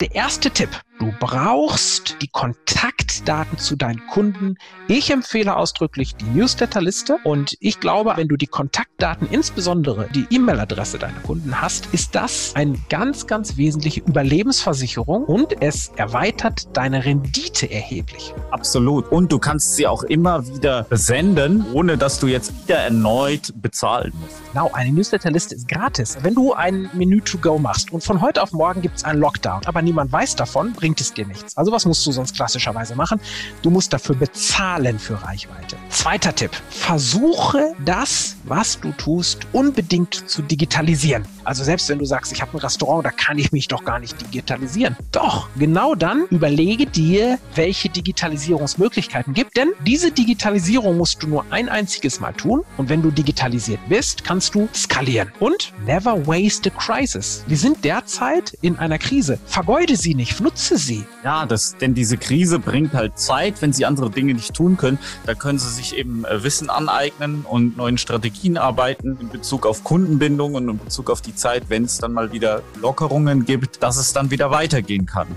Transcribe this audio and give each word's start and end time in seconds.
Der 0.00 0.14
erste 0.14 0.48
Tipp, 0.52 0.70
du 0.98 1.12
brauchst 1.20 2.16
die 2.20 2.28
Kontaktdaten 2.28 3.58
zu 3.58 3.76
deinen 3.76 4.06
Kunden. 4.08 4.56
Ich 4.88 5.10
empfehle 5.10 5.56
ausdrücklich 5.56 6.14
die 6.16 6.24
Newsletterliste 6.24 7.18
und 7.24 7.56
ich 7.60 7.80
glaube, 7.80 8.12
wenn 8.16 8.28
du 8.28 8.36
die 8.36 8.46
Kontaktdaten, 8.46 9.28
insbesondere 9.30 10.08
die 10.14 10.26
E-Mail-Adresse 10.30 10.98
deiner 10.98 11.20
Kunden 11.20 11.60
hast, 11.60 11.86
ist 11.92 12.14
das 12.14 12.52
eine 12.54 12.78
ganz, 12.88 13.26
ganz 13.26 13.56
wesentliche 13.56 14.00
Überlebensversicherung 14.00 15.24
und 15.24 15.62
es 15.62 15.92
erweitert 15.96 16.76
deine 16.76 17.04
Rendite 17.04 17.70
erheblich. 17.70 18.34
Absolut. 18.50 19.10
Und 19.10 19.32
du 19.32 19.38
kannst 19.38 19.76
sie 19.76 19.86
auch 19.86 20.02
immer 20.02 20.46
wieder 20.46 20.86
senden, 20.90 21.64
ohne 21.72 21.98
dass 21.98 22.18
du 22.18 22.26
jetzt 22.26 22.52
wieder 22.64 22.78
erneut 22.78 23.52
bezahlen 23.56 24.12
musst. 24.20 24.36
Genau, 24.52 24.70
eine 24.72 24.92
Newsletterliste 24.92 25.54
ist 25.54 25.68
gratis. 25.68 26.18
Wenn 26.22 26.34
du 26.34 26.54
ein 26.54 26.90
Menü 26.94 27.20
to 27.20 27.38
go 27.38 27.58
machst 27.58 27.92
und 27.92 28.02
von 28.02 28.20
heute 28.20 28.42
auf 28.42 28.52
morgen 28.52 28.82
gibt 28.82 28.96
es 28.96 29.04
einen 29.04 29.20
Lockdown, 29.20 29.60
aber 29.66 29.82
niemand 29.82 30.10
weiß 30.10 30.36
davon, 30.36 30.72
bringt 30.72 30.87
es 30.96 31.12
dir 31.12 31.26
nichts. 31.26 31.56
Also 31.56 31.72
was 31.72 31.84
musst 31.84 32.06
du 32.06 32.12
sonst 32.12 32.34
klassischerweise 32.34 32.94
machen? 32.94 33.20
Du 33.62 33.70
musst 33.70 33.92
dafür 33.92 34.16
bezahlen 34.16 34.98
für 34.98 35.22
Reichweite. 35.22 35.76
Zweiter 35.90 36.34
Tipp. 36.34 36.50
Versuche 36.70 37.74
das, 37.84 38.36
was 38.44 38.80
du 38.80 38.92
tust, 38.92 39.40
unbedingt 39.52 40.28
zu 40.28 40.42
digitalisieren. 40.42 41.26
Also 41.48 41.64
selbst 41.64 41.88
wenn 41.88 41.98
du 41.98 42.04
sagst, 42.04 42.30
ich 42.30 42.42
habe 42.42 42.52
ein 42.52 42.60
Restaurant, 42.60 43.06
da 43.06 43.10
kann 43.10 43.38
ich 43.38 43.52
mich 43.52 43.68
doch 43.68 43.82
gar 43.82 43.98
nicht 43.98 44.20
digitalisieren. 44.20 44.96
Doch, 45.12 45.48
genau 45.58 45.94
dann 45.94 46.26
überlege 46.28 46.84
dir, 46.84 47.38
welche 47.54 47.88
Digitalisierungsmöglichkeiten 47.88 49.32
gibt. 49.32 49.56
Denn 49.56 49.70
diese 49.86 50.10
Digitalisierung 50.10 50.98
musst 50.98 51.22
du 51.22 51.26
nur 51.26 51.46
ein 51.48 51.70
einziges 51.70 52.20
Mal 52.20 52.34
tun. 52.34 52.64
Und 52.76 52.90
wenn 52.90 53.00
du 53.00 53.10
digitalisiert 53.10 53.80
bist, 53.88 54.24
kannst 54.24 54.54
du 54.54 54.68
skalieren. 54.74 55.32
Und 55.40 55.72
never 55.86 56.26
waste 56.26 56.70
a 56.70 56.78
crisis. 56.78 57.44
Wir 57.46 57.56
sind 57.56 57.82
derzeit 57.82 58.52
in 58.60 58.76
einer 58.76 58.98
Krise. 58.98 59.38
Vergeude 59.46 59.96
sie 59.96 60.14
nicht, 60.14 60.42
nutze 60.42 60.76
sie. 60.76 61.06
Ja, 61.24 61.46
das, 61.46 61.78
denn 61.78 61.94
diese 61.94 62.18
Krise 62.18 62.58
bringt 62.58 62.92
halt 62.92 63.18
Zeit, 63.18 63.62
wenn 63.62 63.72
sie 63.72 63.86
andere 63.86 64.10
Dinge 64.10 64.34
nicht 64.34 64.52
tun 64.52 64.76
können. 64.76 64.98
Da 65.24 65.32
können 65.32 65.58
sie 65.58 65.70
sich 65.70 65.96
eben 65.96 66.26
äh, 66.26 66.44
Wissen 66.44 66.68
aneignen 66.68 67.46
und 67.48 67.78
neuen 67.78 67.96
Strategien 67.96 68.58
arbeiten 68.58 69.16
in 69.18 69.30
Bezug 69.30 69.64
auf 69.64 69.82
Kundenbindung 69.82 70.52
und 70.52 70.68
in 70.68 70.76
Bezug 70.76 71.08
auf 71.08 71.22
die 71.22 71.37
Zeit, 71.38 71.70
wenn 71.70 71.84
es 71.84 71.98
dann 71.98 72.12
mal 72.12 72.32
wieder 72.32 72.62
Lockerungen 72.80 73.44
gibt, 73.44 73.82
dass 73.82 73.96
es 73.96 74.12
dann 74.12 74.30
wieder 74.30 74.50
weitergehen 74.50 75.06
kann. 75.06 75.28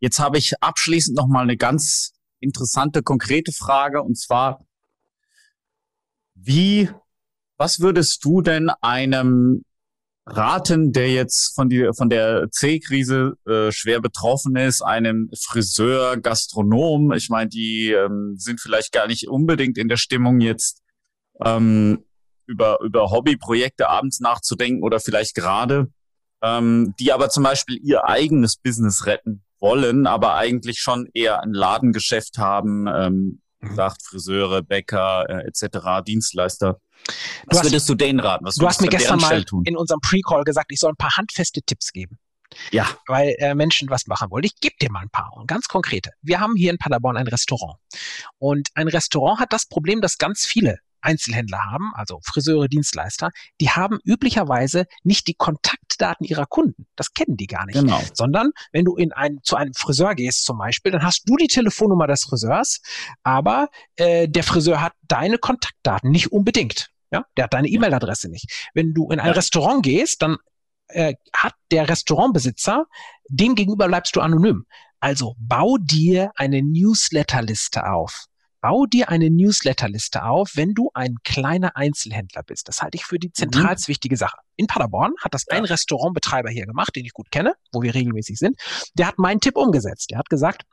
Jetzt 0.00 0.18
habe 0.18 0.38
ich 0.38 0.54
abschließend 0.62 1.16
noch 1.16 1.26
mal 1.26 1.42
eine 1.42 1.56
ganz 1.56 2.12
interessante, 2.40 3.02
konkrete 3.02 3.52
Frage 3.52 4.02
und 4.02 4.18
zwar, 4.18 4.66
wie, 6.34 6.90
was 7.58 7.80
würdest 7.80 8.24
du 8.24 8.40
denn 8.40 8.70
einem 8.80 9.62
raten, 10.26 10.92
der 10.92 11.10
jetzt 11.10 11.54
von, 11.54 11.68
die, 11.68 11.90
von 11.94 12.08
der 12.08 12.48
C-Krise 12.50 13.34
äh, 13.46 13.72
schwer 13.72 14.00
betroffen 14.00 14.56
ist, 14.56 14.82
einem 14.82 15.30
Friseur, 15.38 16.16
Gastronom, 16.16 17.12
ich 17.12 17.28
meine, 17.28 17.48
die 17.48 17.90
ähm, 17.90 18.34
sind 18.36 18.60
vielleicht 18.60 18.92
gar 18.92 19.06
nicht 19.06 19.28
unbedingt 19.28 19.76
in 19.76 19.88
der 19.88 19.96
Stimmung 19.96 20.40
jetzt 20.40 20.79
ähm, 21.44 22.04
über, 22.46 22.80
über 22.80 23.10
Hobbyprojekte 23.10 23.88
abends 23.88 24.20
nachzudenken 24.20 24.82
oder 24.82 25.00
vielleicht 25.00 25.34
gerade, 25.34 25.88
ähm, 26.42 26.94
die 26.98 27.12
aber 27.12 27.30
zum 27.30 27.44
Beispiel 27.44 27.78
ihr 27.82 28.06
eigenes 28.06 28.56
Business 28.56 29.06
retten 29.06 29.42
wollen, 29.60 30.06
aber 30.06 30.34
eigentlich 30.34 30.80
schon 30.80 31.08
eher 31.14 31.42
ein 31.42 31.52
Ladengeschäft 31.52 32.38
haben, 32.38 32.86
ähm, 32.88 33.40
mhm. 33.60 33.74
sagt 33.74 34.02
Friseure, 34.02 34.62
Bäcker 34.62 35.26
äh, 35.28 35.46
etc., 35.46 36.02
Dienstleister. 36.06 36.80
Was 37.46 37.58
du 37.58 37.66
würdest 37.66 37.88
du 37.88 37.94
denen 37.94 38.20
raten? 38.20 38.44
Was 38.44 38.56
du 38.56 38.66
hast 38.66 38.80
mir 38.80 38.88
gestern 38.88 39.20
mal 39.20 39.44
in 39.64 39.76
unserem 39.76 40.00
Pre-Call 40.00 40.44
gesagt, 40.44 40.70
ich 40.72 40.78
soll 40.78 40.90
ein 40.90 40.96
paar 40.96 41.16
handfeste 41.16 41.62
Tipps 41.62 41.92
geben. 41.92 42.18
Ja. 42.72 42.88
Weil 43.06 43.34
äh, 43.38 43.54
Menschen 43.54 43.88
was 43.90 44.06
machen 44.06 44.30
wollen. 44.30 44.44
Ich 44.44 44.56
gebe 44.60 44.74
dir 44.80 44.90
mal 44.90 45.00
ein 45.00 45.10
paar 45.10 45.30
und 45.36 45.46
ganz 45.46 45.68
konkrete. 45.68 46.10
Wir 46.20 46.40
haben 46.40 46.56
hier 46.56 46.70
in 46.70 46.78
Paderborn 46.78 47.16
ein 47.16 47.28
Restaurant. 47.28 47.78
Und 48.38 48.68
ein 48.74 48.88
Restaurant 48.88 49.38
hat 49.38 49.52
das 49.52 49.66
Problem, 49.66 50.00
dass 50.00 50.18
ganz 50.18 50.44
viele 50.44 50.78
Einzelhändler 51.02 51.64
haben, 51.70 51.92
also 51.94 52.20
Friseure, 52.24 52.68
Dienstleister, 52.68 53.30
die 53.60 53.70
haben 53.70 53.98
üblicherweise 54.04 54.86
nicht 55.02 55.26
die 55.28 55.34
Kontaktdaten 55.34 56.26
ihrer 56.26 56.46
Kunden. 56.46 56.86
Das 56.96 57.12
kennen 57.12 57.36
die 57.36 57.46
gar 57.46 57.66
nicht. 57.66 57.78
Genau. 57.78 58.00
Sondern 58.14 58.50
wenn 58.72 58.84
du 58.84 58.96
in 58.96 59.12
ein, 59.12 59.38
zu 59.42 59.56
einem 59.56 59.74
Friseur 59.74 60.14
gehst 60.14 60.44
zum 60.44 60.58
Beispiel, 60.58 60.92
dann 60.92 61.02
hast 61.02 61.28
du 61.28 61.36
die 61.36 61.48
Telefonnummer 61.48 62.06
des 62.06 62.24
Friseurs, 62.24 62.80
aber 63.22 63.68
äh, 63.96 64.28
der 64.28 64.42
Friseur 64.42 64.80
hat 64.80 64.92
deine 65.02 65.38
Kontaktdaten 65.38 66.10
nicht 66.10 66.32
unbedingt. 66.32 66.90
Ja, 67.12 67.24
der 67.36 67.44
hat 67.44 67.54
deine 67.54 67.68
E-Mail-Adresse 67.68 68.28
nicht. 68.28 68.70
Wenn 68.72 68.94
du 68.94 69.10
in 69.10 69.18
ein 69.18 69.26
ja. 69.26 69.32
Restaurant 69.32 69.82
gehst, 69.82 70.22
dann 70.22 70.36
äh, 70.88 71.14
hat 71.32 71.54
der 71.72 71.88
Restaurantbesitzer, 71.88 72.86
dem 73.28 73.54
gegenüber 73.54 73.88
bleibst 73.88 74.14
du 74.14 74.20
anonym. 74.20 74.64
Also 75.00 75.34
bau 75.38 75.76
dir 75.80 76.30
eine 76.36 76.62
Newsletterliste 76.62 77.90
auf. 77.90 78.26
Bau 78.60 78.86
dir 78.86 79.08
eine 79.08 79.30
Newsletterliste 79.30 80.24
auf, 80.24 80.52
wenn 80.54 80.74
du 80.74 80.90
ein 80.94 81.16
kleiner 81.24 81.76
Einzelhändler 81.76 82.42
bist. 82.42 82.68
Das 82.68 82.82
halte 82.82 82.96
ich 82.96 83.04
für 83.04 83.18
die 83.18 83.28
mhm. 83.28 83.34
zentralst 83.34 83.88
wichtige 83.88 84.16
Sache. 84.16 84.36
In 84.56 84.66
Paderborn 84.66 85.12
hat 85.22 85.34
das 85.34 85.48
ein 85.48 85.64
Restaurantbetreiber 85.64 86.50
hier 86.50 86.66
gemacht, 86.66 86.94
den 86.94 87.04
ich 87.04 87.12
gut 87.12 87.30
kenne, 87.30 87.54
wo 87.72 87.82
wir 87.82 87.94
regelmäßig 87.94 88.38
sind. 88.38 88.56
Der 88.94 89.06
hat 89.06 89.18
meinen 89.18 89.40
Tipp 89.40 89.56
umgesetzt. 89.56 90.10
Der 90.10 90.18
hat 90.18 90.28
gesagt, 90.28 90.64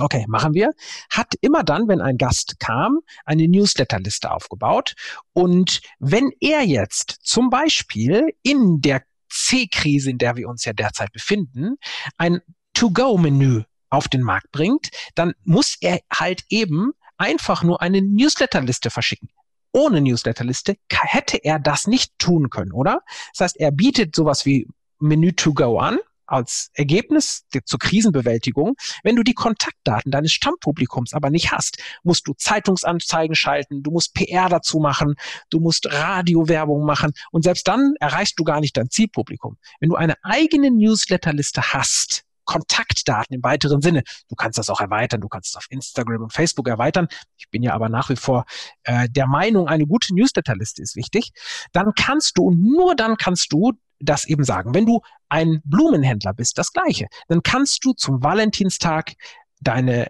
Okay, 0.00 0.24
machen 0.26 0.54
wir. 0.54 0.72
Hat 1.08 1.34
immer 1.40 1.62
dann, 1.62 1.86
wenn 1.86 2.00
ein 2.00 2.16
Gast 2.18 2.58
kam, 2.58 2.98
eine 3.24 3.46
Newsletterliste 3.46 4.32
aufgebaut. 4.32 4.94
Und 5.32 5.82
wenn 6.00 6.32
er 6.40 6.62
jetzt 6.62 7.18
zum 7.22 7.48
Beispiel 7.48 8.34
in 8.42 8.80
der 8.80 9.04
C-Krise, 9.28 10.10
in 10.10 10.18
der 10.18 10.34
wir 10.34 10.48
uns 10.48 10.64
ja 10.64 10.72
derzeit 10.72 11.12
befinden, 11.12 11.76
ein 12.18 12.40
To-Go-Menü 12.72 13.62
auf 13.88 14.08
den 14.08 14.22
Markt 14.22 14.50
bringt, 14.50 14.88
dann 15.14 15.34
muss 15.44 15.76
er 15.80 16.00
halt 16.12 16.42
eben 16.48 16.90
einfach 17.16 17.62
nur 17.62 17.82
eine 17.82 18.02
Newsletterliste 18.02 18.90
verschicken. 18.90 19.28
Ohne 19.72 20.00
Newsletterliste 20.00 20.76
hätte 20.88 21.38
er 21.38 21.58
das 21.58 21.86
nicht 21.86 22.18
tun 22.18 22.48
können, 22.50 22.72
oder? 22.72 23.00
Das 23.32 23.40
heißt, 23.40 23.56
er 23.60 23.72
bietet 23.72 24.14
sowas 24.14 24.46
wie 24.46 24.68
Menü 25.00 25.32
to 25.32 25.52
go 25.52 25.78
an 25.78 25.98
als 26.26 26.70
Ergebnis 26.74 27.44
zur 27.64 27.78
Krisenbewältigung, 27.78 28.76
wenn 29.02 29.16
du 29.16 29.22
die 29.22 29.34
Kontaktdaten 29.34 30.10
deines 30.10 30.32
Stammpublikums 30.32 31.12
aber 31.12 31.30
nicht 31.30 31.52
hast, 31.52 31.82
musst 32.02 32.26
du 32.26 32.32
Zeitungsanzeigen 32.34 33.34
schalten, 33.34 33.82
du 33.82 33.90
musst 33.90 34.14
PR 34.14 34.48
dazu 34.48 34.78
machen, 34.78 35.16
du 35.50 35.60
musst 35.60 35.86
Radiowerbung 35.92 36.84
machen 36.84 37.12
und 37.30 37.42
selbst 37.42 37.68
dann 37.68 37.94
erreichst 38.00 38.38
du 38.38 38.44
gar 38.44 38.60
nicht 38.60 38.76
dein 38.76 38.90
Zielpublikum. 38.90 39.58
Wenn 39.80 39.90
du 39.90 39.96
eine 39.96 40.16
eigene 40.22 40.70
Newsletterliste 40.70 41.72
hast, 41.72 42.23
Kontaktdaten 42.44 43.34
im 43.34 43.42
weiteren 43.42 43.80
Sinne. 43.80 44.02
Du 44.28 44.34
kannst 44.34 44.58
das 44.58 44.70
auch 44.70 44.80
erweitern, 44.80 45.20
du 45.20 45.28
kannst 45.28 45.50
es 45.50 45.56
auf 45.56 45.66
Instagram 45.70 46.22
und 46.22 46.32
Facebook 46.32 46.68
erweitern. 46.68 47.08
Ich 47.36 47.48
bin 47.50 47.62
ja 47.62 47.72
aber 47.74 47.88
nach 47.88 48.10
wie 48.10 48.16
vor 48.16 48.44
äh, 48.84 49.08
der 49.08 49.26
Meinung, 49.26 49.68
eine 49.68 49.86
gute 49.86 50.14
Newsletterliste 50.14 50.82
ist 50.82 50.96
wichtig. 50.96 51.32
Dann 51.72 51.92
kannst 51.94 52.38
du 52.38 52.44
und 52.44 52.62
nur 52.62 52.94
dann 52.94 53.16
kannst 53.16 53.52
du 53.52 53.72
das 54.00 54.26
eben 54.26 54.44
sagen. 54.44 54.74
Wenn 54.74 54.86
du 54.86 55.00
ein 55.28 55.62
Blumenhändler 55.64 56.34
bist, 56.34 56.58
das 56.58 56.72
gleiche. 56.72 57.06
Dann 57.28 57.42
kannst 57.42 57.84
du 57.84 57.92
zum 57.92 58.22
Valentinstag 58.22 59.14
deine 59.60 60.08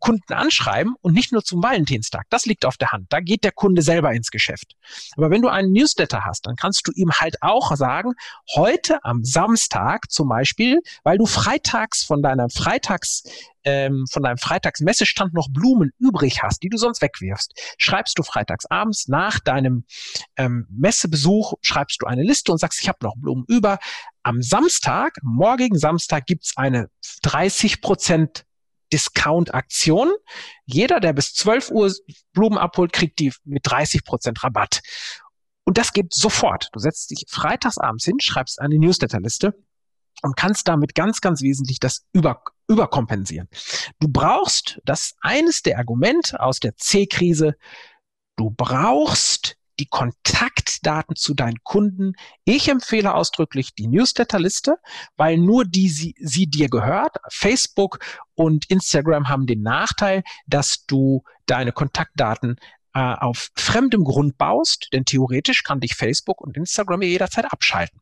Kunden 0.00 0.32
anschreiben 0.32 0.94
und 1.02 1.14
nicht 1.14 1.32
nur 1.32 1.44
zum 1.44 1.62
Valentinstag. 1.62 2.26
Das 2.30 2.46
liegt 2.46 2.64
auf 2.64 2.76
der 2.76 2.92
Hand. 2.92 3.06
Da 3.10 3.20
geht 3.20 3.44
der 3.44 3.52
Kunde 3.52 3.82
selber 3.82 4.12
ins 4.12 4.30
Geschäft. 4.30 4.74
Aber 5.16 5.30
wenn 5.30 5.42
du 5.42 5.48
einen 5.48 5.72
Newsletter 5.72 6.24
hast, 6.24 6.46
dann 6.46 6.56
kannst 6.56 6.88
du 6.88 6.92
ihm 6.92 7.12
halt 7.12 7.36
auch 7.42 7.76
sagen, 7.76 8.14
heute 8.54 9.04
am 9.04 9.22
Samstag 9.24 10.10
zum 10.10 10.28
Beispiel, 10.28 10.80
weil 11.04 11.18
du 11.18 11.26
freitags 11.26 12.02
von 12.02 12.22
deiner 12.22 12.48
Freitags 12.48 13.22
ähm, 13.64 14.06
von 14.10 14.22
deinem 14.22 14.38
Freitagsmessestand 14.38 15.34
noch 15.34 15.48
Blumen 15.50 15.92
übrig 15.98 16.42
hast, 16.42 16.62
die 16.62 16.68
du 16.68 16.78
sonst 16.78 17.02
wegwirfst, 17.02 17.52
schreibst 17.78 18.18
du 18.18 18.22
freitags 18.22 18.66
abends 18.66 19.08
nach 19.08 19.38
deinem 19.38 19.84
ähm, 20.36 20.66
Messebesuch, 20.70 21.54
schreibst 21.60 22.00
du 22.02 22.06
eine 22.06 22.22
Liste 22.22 22.52
und 22.52 22.58
sagst, 22.58 22.80
ich 22.80 22.88
habe 22.88 22.98
noch 23.02 23.16
Blumen 23.16 23.44
über. 23.48 23.78
Am 24.22 24.42
Samstag, 24.42 25.16
morgigen 25.22 25.78
Samstag, 25.78 26.26
gibt's 26.26 26.56
eine 26.56 26.88
30 27.22 27.80
Prozent 27.80 28.44
Discount-Aktion. 28.92 30.12
Jeder, 30.64 31.00
der 31.00 31.12
bis 31.12 31.34
12 31.34 31.70
Uhr 31.70 31.92
Blumen 32.32 32.58
abholt, 32.58 32.92
kriegt 32.92 33.18
die 33.18 33.32
mit 33.44 33.62
30 33.64 34.04
Prozent 34.04 34.42
Rabatt. 34.42 34.80
Und 35.64 35.78
das 35.78 35.92
geht 35.92 36.14
sofort. 36.14 36.68
Du 36.72 36.80
setzt 36.80 37.10
dich 37.10 37.24
freitags 37.28 37.78
abends 37.78 38.04
hin, 38.04 38.18
schreibst 38.20 38.60
eine 38.60 38.78
Newsletterliste 38.78 39.54
und 40.22 40.36
kannst 40.36 40.68
damit 40.68 40.94
ganz, 40.94 41.20
ganz 41.20 41.42
wesentlich 41.42 41.78
das 41.78 42.04
über, 42.12 42.42
überkompensieren. 42.68 43.48
Du 44.00 44.08
brauchst, 44.08 44.80
das 44.84 45.02
ist 45.02 45.16
eines 45.20 45.62
der 45.62 45.78
Argumente 45.78 46.40
aus 46.40 46.60
der 46.60 46.76
C-Krise, 46.76 47.54
du 48.36 48.50
brauchst 48.50 49.56
die 49.80 49.86
Kontaktdaten 49.86 51.16
zu 51.16 51.34
deinen 51.34 51.62
Kunden. 51.64 52.12
Ich 52.44 52.68
empfehle 52.68 53.14
ausdrücklich 53.14 53.74
die 53.74 53.88
Newsletterliste, 53.88 54.76
weil 55.16 55.38
nur 55.38 55.64
die 55.64 55.88
sie, 55.88 56.14
sie 56.20 56.46
dir 56.46 56.68
gehört. 56.68 57.16
Facebook 57.30 57.98
und 58.34 58.70
Instagram 58.70 59.28
haben 59.28 59.46
den 59.46 59.62
Nachteil, 59.62 60.22
dass 60.46 60.84
du 60.86 61.24
deine 61.46 61.72
Kontaktdaten 61.72 62.56
äh, 62.92 63.00
auf 63.00 63.50
fremdem 63.56 64.04
Grund 64.04 64.36
baust, 64.36 64.88
denn 64.92 65.04
theoretisch 65.04 65.62
kann 65.62 65.80
dich 65.80 65.94
Facebook 65.94 66.40
und 66.40 66.56
Instagram 66.56 67.02
jederzeit 67.02 67.50
abschalten. 67.50 68.00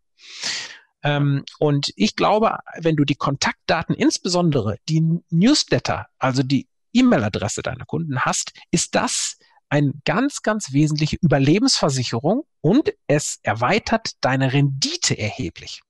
Ähm, 1.05 1.45
und 1.61 1.93
ich 1.95 2.17
glaube, 2.17 2.59
wenn 2.81 2.97
du 2.97 3.05
die 3.05 3.15
Kontaktdaten, 3.15 3.95
insbesondere 3.95 4.79
die 4.89 5.23
Newsletter, 5.31 6.09
also 6.19 6.43
die 6.43 6.67
E-Mail-Adresse 6.93 7.63
deiner 7.63 7.85
Kunden 7.85 8.21
hast, 8.23 8.53
ist 8.73 8.97
das 8.97 9.38
eine 9.69 9.93
ganz, 10.05 10.43
ganz 10.43 10.73
wesentliche 10.73 11.17
Überlebensversicherung 11.21 12.45
und 12.61 12.93
es 13.07 13.39
erweitert 13.43 14.13
deine 14.21 14.53
Rendite 14.53 15.19
erheblich. 15.19 15.83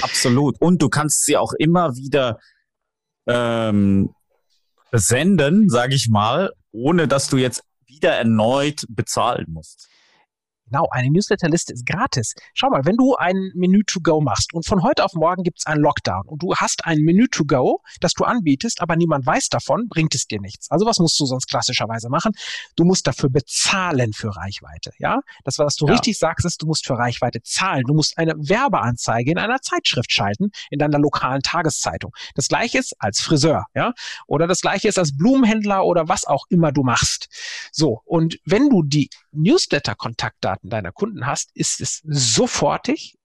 Absolut. 0.00 0.60
Und 0.60 0.82
du 0.82 0.88
kannst 0.88 1.24
sie 1.24 1.36
auch 1.36 1.52
immer 1.52 1.96
wieder 1.96 2.38
ähm, 3.26 4.14
senden, 4.92 5.68
sage 5.68 5.94
ich 5.94 6.08
mal, 6.08 6.52
ohne 6.72 7.08
dass 7.08 7.28
du 7.28 7.36
jetzt 7.36 7.62
wieder 7.86 8.12
erneut 8.12 8.84
bezahlen 8.88 9.46
musst. 9.48 9.88
Genau, 10.70 10.86
eine 10.90 11.10
Newsletterliste 11.10 11.72
ist 11.72 11.86
gratis. 11.86 12.34
Schau 12.54 12.68
mal, 12.68 12.84
wenn 12.84 12.96
du 12.96 13.14
ein 13.16 13.50
Menü 13.54 13.82
to 13.86 14.00
go 14.02 14.20
machst 14.20 14.52
und 14.52 14.66
von 14.66 14.82
heute 14.82 15.04
auf 15.04 15.14
morgen 15.14 15.42
gibt 15.42 15.60
es 15.60 15.66
einen 15.66 15.80
Lockdown 15.80 16.26
und 16.26 16.42
du 16.42 16.54
hast 16.54 16.84
ein 16.84 16.98
Menü 16.98 17.28
to 17.28 17.44
go, 17.44 17.82
das 18.00 18.12
du 18.12 18.24
anbietest, 18.24 18.80
aber 18.80 18.96
niemand 18.96 19.26
weiß 19.26 19.48
davon, 19.48 19.88
bringt 19.88 20.14
es 20.14 20.26
dir 20.26 20.40
nichts. 20.40 20.70
Also 20.70 20.86
was 20.86 20.98
musst 20.98 21.18
du 21.20 21.26
sonst 21.26 21.46
klassischerweise 21.48 22.08
machen? 22.08 22.32
Du 22.76 22.84
musst 22.84 23.06
dafür 23.06 23.30
bezahlen 23.30 24.12
für 24.12 24.34
Reichweite. 24.36 24.92
Ja, 24.98 25.20
das 25.44 25.58
was 25.58 25.76
du 25.76 25.86
ja. 25.86 25.92
richtig 25.92 26.18
sagst, 26.18 26.44
ist, 26.44 26.62
du 26.62 26.66
musst 26.66 26.86
für 26.86 26.98
Reichweite 26.98 27.42
zahlen. 27.42 27.84
Du 27.86 27.94
musst 27.94 28.18
eine 28.18 28.34
Werbeanzeige 28.36 29.30
in 29.30 29.38
einer 29.38 29.60
Zeitschrift 29.60 30.12
schalten, 30.12 30.50
in 30.70 30.78
deiner 30.78 30.98
lokalen 30.98 31.42
Tageszeitung. 31.42 32.12
Das 32.34 32.48
gleiche 32.48 32.78
ist 32.78 32.94
als 32.98 33.20
Friseur, 33.20 33.66
ja, 33.74 33.92
oder 34.26 34.46
das 34.46 34.60
gleiche 34.60 34.88
ist 34.88 34.98
als 34.98 35.16
Blumenhändler 35.16 35.84
oder 35.84 36.08
was 36.08 36.26
auch 36.26 36.44
immer 36.50 36.72
du 36.72 36.82
machst. 36.82 37.28
So 37.72 38.02
und 38.04 38.38
wenn 38.44 38.68
du 38.68 38.82
die 38.82 39.10
Newsletter-Kontaktdaten 39.32 40.70
deiner 40.70 40.92
Kunden 40.92 41.26
hast, 41.26 41.50
ist 41.54 41.80
es 41.80 42.00
sofortig 42.04 43.18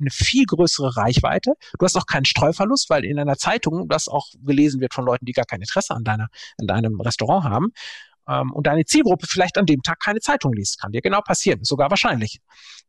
eine 0.00 0.10
viel 0.10 0.46
größere 0.46 0.96
Reichweite. 0.96 1.52
Du 1.78 1.84
hast 1.84 1.96
auch 1.96 2.06
keinen 2.06 2.24
Streuverlust, 2.24 2.90
weil 2.90 3.04
in 3.04 3.18
einer 3.18 3.36
Zeitung 3.36 3.88
das 3.88 4.08
auch 4.08 4.26
gelesen 4.42 4.80
wird 4.80 4.94
von 4.94 5.04
Leuten, 5.04 5.26
die 5.26 5.32
gar 5.32 5.44
kein 5.44 5.60
Interesse 5.60 5.94
an 5.94 6.04
deiner, 6.04 6.28
an 6.58 6.66
deinem 6.66 7.00
Restaurant 7.00 7.44
haben. 7.44 7.68
Ähm, 8.28 8.52
und 8.52 8.66
deine 8.66 8.84
Zielgruppe 8.84 9.26
vielleicht 9.28 9.58
an 9.58 9.66
dem 9.66 9.82
Tag 9.82 10.00
keine 10.00 10.20
Zeitung 10.20 10.52
liest. 10.52 10.80
Kann 10.80 10.92
dir 10.92 11.02
genau 11.02 11.20
passieren, 11.20 11.64
sogar 11.64 11.90
wahrscheinlich. 11.90 12.40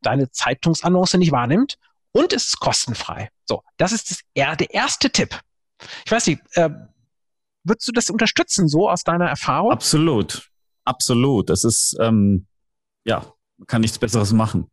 Deine 0.01 0.31
Zeitungsannonce 0.31 1.15
nicht 1.15 1.31
wahrnimmt 1.31 1.75
und 2.11 2.33
ist 2.33 2.59
kostenfrei. 2.59 3.29
So, 3.45 3.61
das 3.77 3.91
ist 3.91 4.11
das, 4.11 4.19
der 4.35 4.73
erste 4.73 5.09
Tipp. 5.09 5.39
Ich 6.05 6.11
weiß 6.11 6.27
nicht, 6.27 6.41
äh, 6.53 6.69
würdest 7.63 7.88
du 7.88 7.91
das 7.91 8.09
unterstützen, 8.09 8.67
so 8.67 8.89
aus 8.89 9.03
deiner 9.03 9.27
Erfahrung? 9.27 9.71
Absolut. 9.71 10.50
Absolut. 10.86 11.50
Das 11.50 11.63
ist, 11.63 11.95
ähm, 12.00 12.48
ja, 13.06 13.25
man 13.57 13.68
kann 13.68 13.81
nichts 13.81 14.00
Besseres 14.00 14.33
machen. 14.33 14.69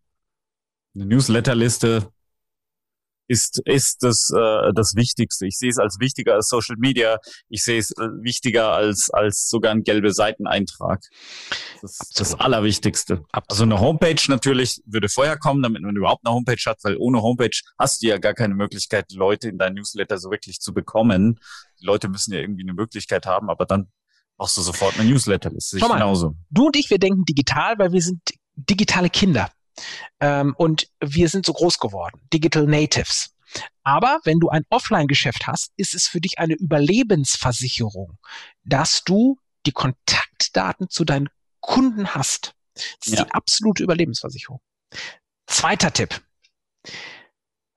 Eine 0.94 1.06
Newsletterliste 1.06 2.10
ist, 3.28 3.60
ist 3.66 4.02
das, 4.02 4.30
äh, 4.34 4.72
das 4.74 4.94
Wichtigste. 4.96 5.46
Ich 5.46 5.58
sehe 5.58 5.68
es 5.68 5.78
als 5.78 5.98
wichtiger 6.00 6.34
als 6.34 6.48
Social 6.48 6.76
Media. 6.78 7.18
Ich 7.48 7.62
sehe 7.62 7.78
es 7.78 7.90
äh, 7.92 8.08
wichtiger 8.22 8.72
als, 8.72 9.10
als 9.12 9.48
sogar 9.48 9.72
ein 9.72 9.84
gelbe 9.84 10.12
Seiteneintrag. 10.12 11.02
Das 11.82 11.98
ist 12.00 12.18
das 12.18 12.34
Allerwichtigste. 12.34 13.24
Absolut. 13.30 13.50
Also 13.50 13.62
eine 13.64 13.80
Homepage 13.80 14.20
natürlich 14.28 14.80
würde 14.86 15.08
vorher 15.08 15.38
kommen, 15.38 15.62
damit 15.62 15.82
man 15.82 15.94
überhaupt 15.94 16.26
eine 16.26 16.34
Homepage 16.34 16.62
hat, 16.64 16.78
weil 16.82 16.96
ohne 16.96 17.22
Homepage 17.22 17.56
hast 17.78 18.02
du 18.02 18.08
ja 18.08 18.18
gar 18.18 18.34
keine 18.34 18.54
Möglichkeit, 18.54 19.12
Leute 19.12 19.48
in 19.48 19.58
dein 19.58 19.74
Newsletter 19.74 20.18
so 20.18 20.30
wirklich 20.30 20.60
zu 20.60 20.72
bekommen. 20.72 21.38
Die 21.80 21.86
Leute 21.86 22.08
müssen 22.08 22.32
ja 22.32 22.40
irgendwie 22.40 22.62
eine 22.62 22.74
Möglichkeit 22.74 23.26
haben, 23.26 23.50
aber 23.50 23.66
dann 23.66 23.88
brauchst 24.38 24.56
du 24.56 24.62
sofort 24.62 24.98
eine 24.98 25.10
Newsletterliste. 25.10 25.78
Schau 25.78 25.88
mal, 25.88 25.94
genauso. 25.94 26.34
Du 26.48 26.66
und 26.66 26.76
ich, 26.76 26.88
wir 26.88 26.98
denken 26.98 27.24
digital, 27.24 27.78
weil 27.78 27.92
wir 27.92 28.00
sind 28.00 28.20
digitale 28.54 29.10
Kinder. 29.10 29.50
Ähm, 30.20 30.54
und 30.56 30.88
wir 31.00 31.28
sind 31.28 31.44
so 31.44 31.52
groß 31.52 31.78
geworden, 31.78 32.20
Digital 32.32 32.66
Natives. 32.66 33.34
Aber 33.82 34.20
wenn 34.24 34.40
du 34.40 34.48
ein 34.48 34.64
Offline-Geschäft 34.70 35.46
hast, 35.46 35.72
ist 35.76 35.94
es 35.94 36.06
für 36.06 36.20
dich 36.20 36.38
eine 36.38 36.54
Überlebensversicherung, 36.54 38.18
dass 38.64 39.02
du 39.04 39.38
die 39.66 39.72
Kontaktdaten 39.72 40.88
zu 40.88 41.04
deinen 41.04 41.28
Kunden 41.60 42.14
hast. 42.14 42.54
Das 42.74 43.06
ist 43.06 43.18
ja. 43.18 43.24
die 43.24 43.30
absolute 43.32 43.82
Überlebensversicherung. 43.82 44.60
Zweiter 45.46 45.92
Tipp. 45.92 46.20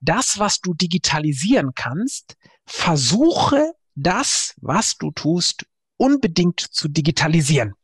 Das, 0.00 0.38
was 0.38 0.60
du 0.60 0.74
digitalisieren 0.74 1.72
kannst, 1.74 2.36
versuche 2.66 3.72
das, 3.94 4.54
was 4.60 4.96
du 4.96 5.10
tust, 5.10 5.66
unbedingt 6.02 6.58
zu 6.58 6.88
digitalisieren. 6.88 7.74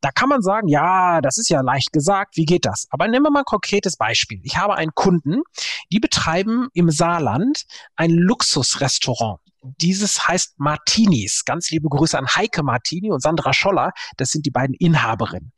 Da 0.00 0.10
kann 0.10 0.28
man 0.28 0.42
sagen, 0.42 0.68
ja, 0.68 1.20
das 1.20 1.38
ist 1.38 1.48
ja 1.48 1.60
leicht 1.60 1.92
gesagt, 1.92 2.36
wie 2.36 2.44
geht 2.44 2.66
das? 2.66 2.86
Aber 2.90 3.08
nehmen 3.08 3.24
wir 3.24 3.30
mal 3.30 3.40
ein 3.40 3.44
konkretes 3.44 3.96
Beispiel. 3.96 4.40
Ich 4.44 4.56
habe 4.56 4.74
einen 4.74 4.92
Kunden, 4.94 5.42
die 5.90 6.00
betreiben 6.00 6.68
im 6.74 6.90
Saarland 6.90 7.64
ein 7.96 8.10
Luxusrestaurant. 8.10 9.40
Dieses 9.80 10.28
heißt 10.28 10.58
Martinis. 10.58 11.44
Ganz 11.44 11.70
liebe 11.70 11.88
Grüße 11.88 12.16
an 12.16 12.28
Heike 12.28 12.62
Martini 12.62 13.10
und 13.10 13.20
Sandra 13.20 13.52
Scholler. 13.52 13.92
Das 14.16 14.30
sind 14.30 14.46
die 14.46 14.50
beiden 14.50 14.74
Inhaberinnen. 14.74 15.52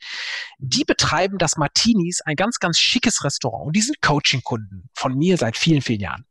Die 0.58 0.84
betreiben 0.84 1.38
das 1.38 1.56
Martinis, 1.56 2.20
ein 2.22 2.36
ganz, 2.36 2.58
ganz 2.58 2.78
schickes 2.78 3.24
Restaurant. 3.24 3.66
Und 3.66 3.76
die 3.76 3.82
sind 3.82 4.00
Coaching-Kunden 4.00 4.88
von 4.94 5.14
mir 5.16 5.36
seit 5.36 5.56
vielen, 5.56 5.82
vielen 5.82 6.00
Jahren. 6.00 6.24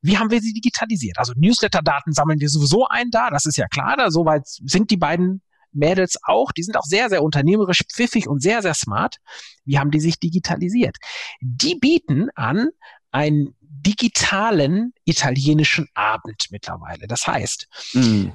Wie 0.00 0.16
haben 0.16 0.30
wir 0.30 0.40
sie 0.40 0.52
digitalisiert? 0.52 1.18
Also 1.18 1.34
Newsletter-Daten 1.36 2.12
sammeln 2.12 2.40
wir 2.40 2.48
sowieso 2.48 2.86
ein 2.88 3.10
da, 3.10 3.28
das 3.30 3.44
ist 3.44 3.56
ja 3.56 3.66
klar. 3.68 3.96
Da 3.98 4.10
soweit 4.10 4.46
sind 4.46 4.90
die 4.90 4.96
beiden 4.96 5.42
Mädels 5.72 6.16
auch, 6.22 6.52
die 6.52 6.62
sind 6.62 6.76
auch 6.76 6.84
sehr, 6.84 7.08
sehr 7.08 7.22
unternehmerisch, 7.22 7.82
pfiffig 7.92 8.28
und 8.28 8.42
sehr, 8.42 8.62
sehr 8.62 8.74
smart. 8.74 9.16
Wie 9.64 9.78
haben 9.78 9.90
die 9.90 10.00
sich 10.00 10.18
digitalisiert? 10.18 10.96
Die 11.40 11.76
bieten 11.76 12.28
an 12.34 12.68
einen 13.10 13.54
digitalen 13.60 14.92
italienischen 15.04 15.88
Abend 15.94 16.46
mittlerweile. 16.50 17.06
Das 17.06 17.26
heißt, 17.26 17.68
mm. 17.94 18.28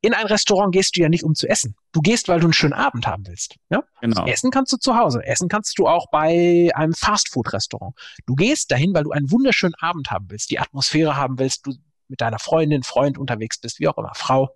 in 0.00 0.14
ein 0.14 0.26
Restaurant 0.26 0.72
gehst 0.72 0.96
du 0.96 1.02
ja 1.02 1.08
nicht, 1.08 1.24
um 1.24 1.34
zu 1.34 1.48
essen. 1.48 1.74
Du 1.92 2.00
gehst, 2.00 2.28
weil 2.28 2.40
du 2.40 2.46
einen 2.46 2.52
schönen 2.52 2.72
Abend 2.72 3.06
haben 3.06 3.26
willst. 3.26 3.56
Ja? 3.70 3.82
Genau. 4.00 4.26
Essen 4.26 4.50
kannst 4.50 4.72
du 4.72 4.76
zu 4.76 4.96
Hause. 4.96 5.24
Essen 5.24 5.48
kannst 5.48 5.78
du 5.78 5.88
auch 5.88 6.06
bei 6.10 6.70
einem 6.74 6.94
Fastfood-Restaurant. 6.94 7.94
Du 8.26 8.34
gehst 8.34 8.70
dahin, 8.70 8.94
weil 8.94 9.04
du 9.04 9.10
einen 9.10 9.30
wunderschönen 9.30 9.74
Abend 9.80 10.10
haben 10.10 10.26
willst, 10.28 10.50
die 10.50 10.58
Atmosphäre 10.58 11.16
haben 11.16 11.38
willst, 11.38 11.66
du 11.66 11.74
mit 12.08 12.20
deiner 12.20 12.38
Freundin, 12.38 12.82
Freund 12.82 13.18
unterwegs 13.18 13.58
bist, 13.58 13.80
wie 13.80 13.88
auch 13.88 13.96
immer, 13.96 14.12
Frau 14.14 14.50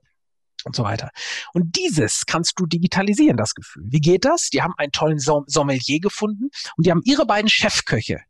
und 0.66 0.76
so 0.76 0.82
weiter. 0.82 1.10
Und 1.54 1.76
dieses 1.76 2.26
kannst 2.26 2.54
du 2.56 2.66
digitalisieren, 2.66 3.36
das 3.36 3.54
Gefühl. 3.54 3.84
Wie 3.86 4.00
geht 4.00 4.24
das? 4.24 4.50
Die 4.50 4.62
haben 4.62 4.74
einen 4.76 4.92
tollen 4.92 5.18
Sommelier 5.18 6.00
gefunden 6.00 6.50
und 6.76 6.86
die 6.86 6.90
haben 6.90 7.02
ihre 7.04 7.24
beiden 7.24 7.48
Chefköche 7.48 8.20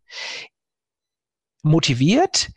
motiviert, 1.63 2.51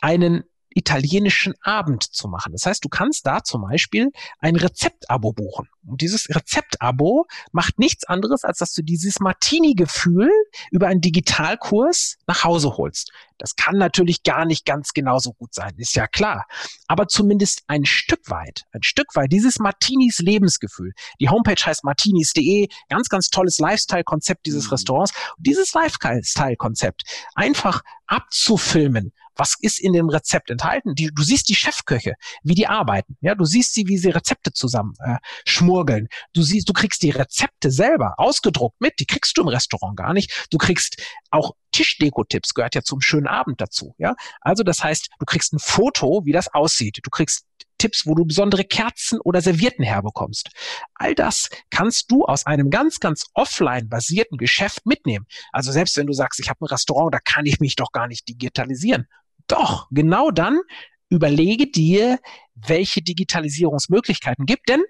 einen 0.00 0.42
italienischen 0.76 1.54
Abend 1.62 2.02
zu 2.02 2.28
machen. 2.28 2.52
Das 2.52 2.66
heißt, 2.66 2.84
du 2.84 2.88
kannst 2.88 3.26
da 3.26 3.42
zum 3.42 3.62
Beispiel 3.62 4.10
ein 4.40 4.56
Rezeptabo 4.56 5.32
buchen. 5.32 5.68
Und 5.86 6.00
dieses 6.02 6.28
Rezeptabo 6.28 7.26
macht 7.52 7.78
nichts 7.78 8.04
anderes, 8.04 8.44
als 8.44 8.58
dass 8.58 8.72
du 8.72 8.82
dieses 8.82 9.18
Martini-Gefühl 9.20 10.30
über 10.70 10.88
einen 10.88 11.00
Digitalkurs 11.00 12.16
nach 12.26 12.44
Hause 12.44 12.76
holst. 12.76 13.10
Das 13.38 13.56
kann 13.56 13.76
natürlich 13.76 14.22
gar 14.22 14.44
nicht 14.44 14.64
ganz 14.64 14.92
genauso 14.92 15.32
gut 15.32 15.54
sein, 15.54 15.74
ist 15.76 15.94
ja 15.94 16.06
klar. 16.06 16.46
Aber 16.88 17.06
zumindest 17.08 17.62
ein 17.68 17.84
Stück 17.84 18.28
weit, 18.28 18.64
ein 18.72 18.82
Stück 18.82 19.14
weit 19.14 19.32
dieses 19.32 19.58
Martinis 19.58 20.18
Lebensgefühl. 20.18 20.92
Die 21.20 21.28
Homepage 21.28 21.62
heißt 21.62 21.84
martinis.de, 21.84 22.68
ganz, 22.88 23.08
ganz 23.08 23.30
tolles 23.30 23.58
Lifestyle-Konzept 23.58 24.46
dieses 24.46 24.66
mhm. 24.66 24.70
Restaurants. 24.70 25.12
Und 25.36 25.46
dieses 25.46 25.72
Lifestyle-Konzept 25.72 27.02
einfach 27.34 27.82
abzufilmen, 28.06 29.12
was 29.36 29.54
ist 29.60 29.80
in 29.80 29.92
dem 29.92 30.08
Rezept 30.08 30.50
enthalten? 30.50 30.94
Die, 30.94 31.10
du 31.14 31.22
siehst 31.22 31.48
die 31.48 31.54
Chefköche, 31.54 32.14
wie 32.42 32.54
die 32.54 32.66
arbeiten. 32.66 33.16
Ja, 33.20 33.34
du 33.34 33.44
siehst 33.44 33.74
sie, 33.74 33.86
wie 33.86 33.98
sie 33.98 34.10
Rezepte 34.10 34.52
zusammen 34.52 34.94
äh, 35.00 35.16
schmurgeln. 35.46 36.08
Du 36.32 36.42
siehst, 36.42 36.68
du 36.68 36.72
kriegst 36.72 37.02
die 37.02 37.10
Rezepte 37.10 37.70
selber 37.70 38.14
ausgedruckt 38.18 38.80
mit. 38.80 38.94
Die 38.98 39.06
kriegst 39.06 39.36
du 39.36 39.42
im 39.42 39.48
Restaurant 39.48 39.96
gar 39.96 40.12
nicht. 40.12 40.46
Du 40.50 40.58
kriegst 40.58 41.02
auch 41.30 41.52
Tischdeko-Tipps, 41.72 42.54
gehört 42.54 42.74
ja 42.74 42.82
zum 42.82 43.00
schönen 43.00 43.26
Abend 43.26 43.60
dazu. 43.60 43.94
Ja, 43.98 44.14
also 44.40 44.62
das 44.62 44.82
heißt, 44.82 45.10
du 45.18 45.26
kriegst 45.26 45.52
ein 45.52 45.58
Foto, 45.58 46.22
wie 46.24 46.32
das 46.32 46.52
aussieht. 46.52 46.98
Du 47.02 47.10
kriegst 47.10 47.44
Tipps, 47.78 48.06
wo 48.06 48.14
du 48.14 48.24
besondere 48.24 48.64
Kerzen 48.64 49.20
oder 49.20 49.40
Servietten 49.40 49.84
herbekommst. 49.84 50.48
All 50.94 51.14
das 51.14 51.50
kannst 51.70 52.10
du 52.10 52.24
aus 52.24 52.46
einem 52.46 52.70
ganz, 52.70 53.00
ganz 53.00 53.26
offline 53.34 53.88
basierten 53.88 54.38
Geschäft 54.38 54.86
mitnehmen. 54.86 55.26
Also 55.52 55.72
selbst 55.72 55.96
wenn 55.96 56.06
du 56.06 56.12
sagst, 56.12 56.40
ich 56.40 56.48
habe 56.48 56.64
ein 56.64 56.68
Restaurant, 56.68 57.12
da 57.12 57.18
kann 57.18 57.46
ich 57.46 57.60
mich 57.60 57.76
doch 57.76 57.92
gar 57.92 58.08
nicht 58.08 58.28
digitalisieren. 58.28 59.06
Doch, 59.46 59.86
genau 59.90 60.30
dann 60.30 60.60
überlege 61.08 61.68
dir, 61.68 62.18
welche 62.54 63.02
Digitalisierungsmöglichkeiten 63.02 64.46
gibt, 64.46 64.68
denn 64.68 64.82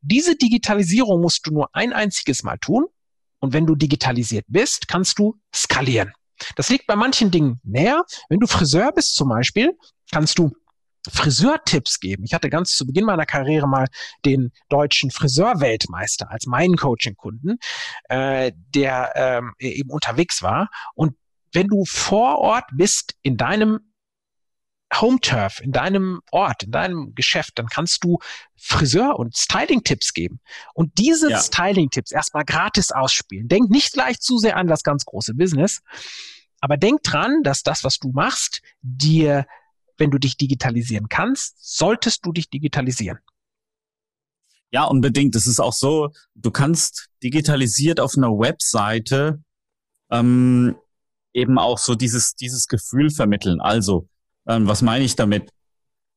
diese 0.00 0.36
Digitalisierung 0.36 1.20
musst 1.20 1.46
du 1.46 1.52
nur 1.52 1.74
ein 1.74 1.92
einziges 1.92 2.42
Mal 2.42 2.58
tun. 2.58 2.86
Und 3.40 3.52
wenn 3.52 3.66
du 3.66 3.74
digitalisiert 3.74 4.44
bist, 4.48 4.88
kannst 4.88 5.18
du 5.18 5.36
skalieren. 5.54 6.12
Das 6.54 6.68
liegt 6.68 6.86
bei 6.86 6.96
manchen 6.96 7.30
Dingen 7.30 7.60
näher. 7.64 8.04
Wenn 8.28 8.40
du 8.40 8.46
Friseur 8.46 8.92
bist 8.92 9.14
zum 9.14 9.28
Beispiel, 9.28 9.76
kannst 10.12 10.38
du 10.38 10.52
Friseurtipps 11.08 12.00
geben. 12.00 12.24
Ich 12.24 12.34
hatte 12.34 12.50
ganz 12.50 12.70
zu 12.70 12.86
Beginn 12.86 13.04
meiner 13.04 13.26
Karriere 13.26 13.68
mal 13.68 13.86
den 14.24 14.52
deutschen 14.68 15.10
Friseurweltmeister 15.10 16.30
als 16.30 16.46
meinen 16.46 16.76
Coaching-Kunden, 16.76 17.58
äh, 18.08 18.52
der 18.74 19.12
ähm, 19.14 19.52
eben 19.58 19.90
unterwegs 19.90 20.42
war. 20.42 20.68
Und 20.94 21.14
wenn 21.52 21.68
du 21.68 21.84
vor 21.84 22.38
Ort 22.38 22.64
bist 22.72 23.14
in 23.22 23.36
deinem 23.36 23.80
Home 24.94 25.18
Turf, 25.20 25.60
in 25.60 25.72
deinem 25.72 26.20
Ort, 26.30 26.62
in 26.62 26.70
deinem 26.70 27.14
Geschäft, 27.14 27.58
dann 27.58 27.66
kannst 27.66 28.04
du 28.04 28.18
Friseur- 28.56 29.18
und 29.18 29.36
Styling-Tipps 29.36 30.14
geben. 30.14 30.40
Und 30.74 30.96
diese 30.98 31.30
ja. 31.30 31.40
Styling-Tipps 31.40 32.12
erstmal 32.12 32.44
gratis 32.44 32.92
ausspielen. 32.92 33.48
Denk 33.48 33.68
nicht 33.68 33.92
gleich 33.92 34.20
zu 34.20 34.38
sehr 34.38 34.56
an 34.56 34.68
das 34.68 34.82
ganz 34.84 35.04
große 35.04 35.34
Business, 35.34 35.82
aber 36.60 36.76
denk 36.76 37.02
dran, 37.02 37.42
dass 37.42 37.62
das, 37.62 37.84
was 37.84 37.98
du 37.98 38.10
machst, 38.10 38.62
dir, 38.80 39.46
wenn 39.98 40.10
du 40.10 40.18
dich 40.18 40.36
digitalisieren 40.36 41.08
kannst, 41.08 41.56
solltest 41.58 42.24
du 42.24 42.32
dich 42.32 42.48
digitalisieren. 42.48 43.18
Ja, 44.70 44.84
unbedingt. 44.84 45.34
Es 45.36 45.46
ist 45.46 45.60
auch 45.60 45.72
so, 45.72 46.10
du 46.34 46.50
kannst 46.50 47.08
digitalisiert 47.22 48.00
auf 48.00 48.16
einer 48.16 48.30
Webseite 48.30 49.42
ähm, 50.10 50.76
eben 51.32 51.58
auch 51.58 51.78
so 51.78 51.94
dieses, 51.94 52.34
dieses 52.34 52.66
Gefühl 52.66 53.10
vermitteln. 53.10 53.60
Also, 53.60 54.08
ähm, 54.48 54.66
was 54.66 54.82
meine 54.82 55.04
ich 55.04 55.16
damit? 55.16 55.50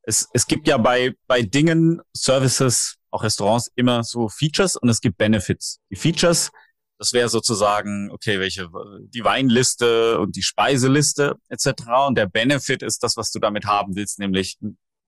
Es, 0.04 0.28
es 0.34 0.48
gibt 0.48 0.68
ja 0.68 0.78
bei, 0.78 1.14
bei 1.28 1.42
Dingen, 1.42 2.02
Services, 2.16 2.96
auch 3.12 3.24
Restaurants 3.24 3.72
immer 3.76 4.04
so 4.04 4.30
Features 4.30 4.76
und 4.76 4.90
es 4.90 5.02
gibt 5.02 5.18
Benefits. 5.18 5.80
Die 5.92 5.96
Features, 5.96 6.52
das 6.98 7.14
wäre 7.14 7.30
sozusagen, 7.30 8.12
okay, 8.12 8.40
welche, 8.40 8.70
die 9.08 9.24
Weinliste 9.24 10.20
und 10.20 10.36
die 10.36 10.44
Speiseliste 10.44 11.36
etc. 11.50 11.68
Und 12.08 12.18
der 12.18 12.28
Benefit 12.28 12.84
ist 12.84 13.04
das, 13.04 13.18
was 13.18 13.32
du 13.32 13.40
damit 13.40 13.66
haben 13.66 13.96
willst, 13.96 14.20
nämlich 14.20 14.58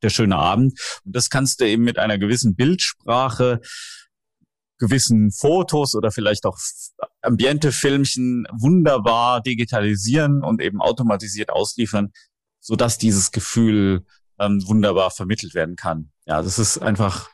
der 0.01 0.09
schöne 0.09 0.35
Abend. 0.35 0.79
Und 1.05 1.15
das 1.15 1.29
kannst 1.29 1.61
du 1.61 1.65
eben 1.65 1.83
mit 1.83 1.99
einer 1.99 2.17
gewissen 2.17 2.55
Bildsprache, 2.55 3.61
gewissen 4.79 5.31
Fotos 5.31 5.93
oder 5.93 6.11
vielleicht 6.11 6.45
auch 6.45 6.57
Ambiente-Filmchen 7.21 8.47
wunderbar 8.51 9.41
digitalisieren 9.41 10.43
und 10.43 10.59
eben 10.59 10.81
automatisiert 10.81 11.51
ausliefern, 11.51 12.11
so 12.61 12.75
dass 12.75 12.97
dieses 12.97 13.31
Gefühl 13.31 14.05
ähm, 14.39 14.63
wunderbar 14.65 15.11
vermittelt 15.11 15.53
werden 15.53 15.75
kann. 15.75 16.11
Ja, 16.25 16.41
das 16.41 16.57
ist 16.59 16.77
einfach 16.77 17.29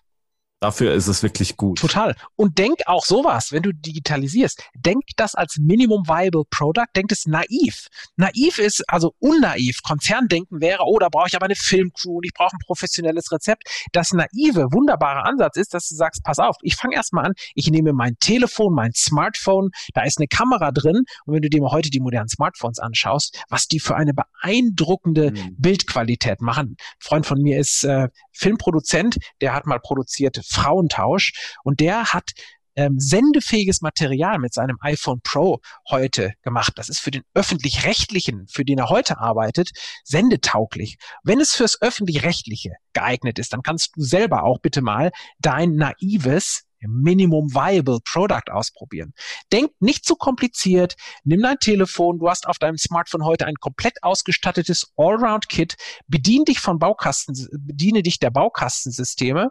Dafür 0.60 0.94
ist 0.94 1.08
es 1.08 1.22
wirklich 1.22 1.56
gut. 1.56 1.78
Total. 1.78 2.16
Und 2.36 2.58
denk 2.58 2.80
auch 2.88 3.06
sowas, 3.06 3.52
wenn 3.52 3.62
du 3.62 3.72
digitalisierst, 3.72 4.64
denk 4.74 5.04
das 5.16 5.36
als 5.36 5.58
Minimum 5.60 6.08
Viable 6.08 6.46
Product, 6.50 6.88
denk 6.96 7.12
es 7.12 7.28
naiv. 7.28 7.90
Naiv 8.16 8.58
ist 8.58 8.84
also 8.90 9.14
unnaiv. 9.20 9.84
Konzerndenken 9.84 10.60
wäre, 10.60 10.84
oh, 10.84 10.98
da 10.98 11.10
brauche 11.10 11.28
ich 11.28 11.36
aber 11.36 11.46
eine 11.46 11.56
Filmcrew 11.56 12.18
und 12.18 12.26
ich 12.26 12.34
brauche 12.34 12.56
ein 12.56 12.60
professionelles 12.66 13.32
Rezept. 13.32 13.70
Das 13.92 14.14
naive, 14.14 14.72
wunderbare 14.72 15.26
Ansatz 15.26 15.58
ist, 15.58 15.76
dass 15.76 15.90
du 15.90 15.96
sagst, 15.96 16.24
pass 16.24 16.40
auf, 16.40 16.56
ich 16.64 16.76
fange 16.76 16.96
erstmal 16.96 17.26
an, 17.26 17.34
ich 17.54 17.70
nehme 17.70 17.94
mein 17.94 18.18
Telefon, 18.20 18.74
mein 18.74 18.94
Smartphone, 18.96 19.70
da 19.94 20.02
ist 20.04 20.18
eine 20.18 20.28
Kamera 20.28 20.72
drin 20.72 21.04
und 21.26 21.36
wenn 21.36 21.44
du 21.44 21.50
dir 21.50 21.62
mal 21.62 21.72
heute 21.72 21.92
die 21.92 22.00
modernen 22.00 22.30
Smartphones 22.30 22.80
anschaust, 22.80 23.44
was 23.50 23.68
die 23.68 23.80
für 23.80 23.96
eine 23.96 24.14
beeindruckende 24.16 25.32
mhm. 25.32 25.56
Bildqualität 25.60 26.42
machen. 26.42 26.78
Ein 26.80 26.96
Freund 27.00 27.26
von 27.28 27.42
mir 27.44 27.60
ist 27.60 27.84
äh, 27.84 28.08
Filmproduzent, 28.32 29.18
der 29.42 29.54
hat 29.54 29.68
mal 29.68 29.80
produziert 29.80 30.47
Frauentausch 30.48 31.56
und 31.64 31.80
der 31.80 32.14
hat 32.14 32.32
ähm, 32.78 33.00
sendefähiges 33.00 33.82
Material 33.82 34.38
mit 34.38 34.54
seinem 34.54 34.78
iPhone 34.82 35.20
Pro 35.22 35.60
heute 35.90 36.34
gemacht. 36.44 36.74
Das 36.76 36.90
ist 36.90 37.00
für 37.00 37.12
den 37.12 37.24
öffentlich-rechtlichen, 37.34 38.48
für 38.48 38.64
den 38.64 38.78
er 38.78 38.90
heute 38.90 39.18
arbeitet, 39.18 39.72
sendetauglich. 40.04 40.98
Wenn 41.24 41.42
es 41.42 41.56
fürs 41.56 41.82
öffentlich-rechtliche 41.82 42.74
geeignet 42.94 43.40
ist, 43.40 43.52
dann 43.52 43.64
kannst 43.64 43.96
du 43.96 44.04
selber 44.04 44.44
auch 44.44 44.60
bitte 44.60 44.82
mal 44.82 45.12
dein 45.40 45.76
naives 45.76 46.64
Minimum 46.80 47.54
Viable 47.54 48.00
Product 48.06 48.52
ausprobieren. 48.52 49.14
Denk 49.52 49.72
nicht 49.80 50.06
zu 50.06 50.16
kompliziert, 50.16 50.96
nimm 51.24 51.42
dein 51.42 51.58
Telefon, 51.58 52.20
du 52.20 52.30
hast 52.30 52.48
auf 52.48 52.60
deinem 52.60 52.78
Smartphone 52.78 53.26
heute 53.26 53.48
ein 53.48 53.56
komplett 53.56 54.04
ausgestattetes 54.04 54.94
Allround-Kit, 54.96 55.76
bedien 56.06 56.46
dich 56.46 56.60
von 56.60 56.78
Baukasten, 56.78 57.36
bediene 57.52 58.04
dich 58.04 58.20
der 58.20 58.30
Baukastensysteme 58.30 59.50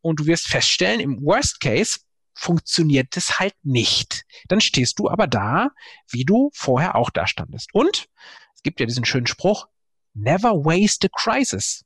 und 0.00 0.20
du 0.20 0.26
wirst 0.26 0.48
feststellen, 0.48 1.00
im 1.00 1.22
Worst 1.22 1.60
Case 1.60 2.00
funktioniert 2.34 3.16
es 3.16 3.38
halt 3.38 3.54
nicht. 3.62 4.24
Dann 4.48 4.60
stehst 4.60 4.98
du 4.98 5.08
aber 5.08 5.26
da, 5.26 5.70
wie 6.08 6.24
du 6.24 6.50
vorher 6.54 6.96
auch 6.96 7.10
da 7.10 7.26
standest. 7.26 7.68
Und 7.72 8.08
es 8.54 8.62
gibt 8.62 8.80
ja 8.80 8.86
diesen 8.86 9.04
schönen 9.04 9.26
Spruch, 9.26 9.66
never 10.14 10.52
waste 10.52 11.08
a 11.08 11.10
crisis. 11.14 11.84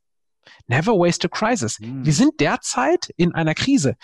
Never 0.66 0.92
waste 0.92 1.26
a 1.26 1.28
crisis. 1.28 1.80
Mhm. 1.80 2.04
Wir 2.04 2.12
sind 2.12 2.40
derzeit 2.40 3.10
in 3.16 3.34
einer 3.34 3.54
Krise. 3.54 3.96